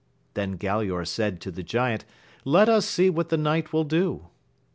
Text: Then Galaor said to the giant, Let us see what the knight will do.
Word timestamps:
Then 0.33 0.57
Galaor 0.57 1.05
said 1.07 1.39
to 1.41 1.51
the 1.51 1.61
giant, 1.61 2.05
Let 2.43 2.67
us 2.69 2.87
see 2.87 3.11
what 3.11 3.29
the 3.29 3.37
knight 3.37 3.71
will 3.71 3.83
do. 3.83 4.29